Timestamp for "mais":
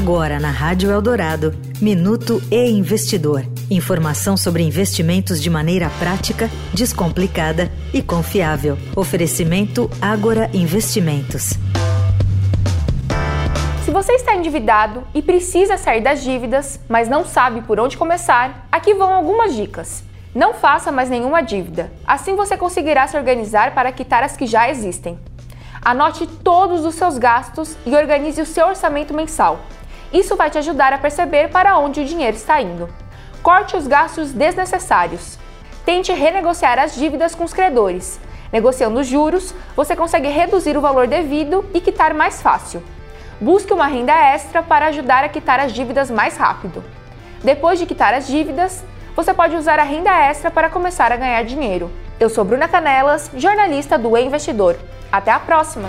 20.92-21.10, 42.14-42.40, 46.10-46.36